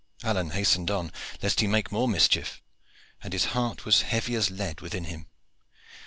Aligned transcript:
Alleyne 0.23 0.49
hastened 0.49 0.89
on, 0.89 1.11
lest 1.43 1.59
he 1.59 1.67
make 1.67 1.91
more 1.91 2.07
mischief, 2.07 2.59
and 3.21 3.33
his 3.33 3.45
heart 3.53 3.85
was 3.85 4.01
heavy 4.01 4.33
as 4.33 4.49
lead 4.49 4.81
within 4.81 5.03
him. 5.03 5.27